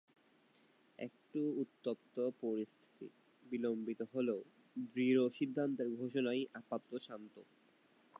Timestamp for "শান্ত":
7.07-7.33